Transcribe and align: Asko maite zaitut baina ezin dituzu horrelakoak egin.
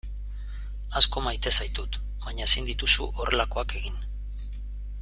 Asko 1.01 1.21
maite 1.25 1.53
zaitut 1.59 1.99
baina 2.25 2.47
ezin 2.47 2.71
dituzu 2.71 3.11
horrelakoak 3.21 3.77
egin. 3.83 4.01